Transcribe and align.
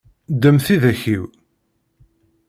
Ddem 0.33 0.57
tidak-iw. 0.65 1.23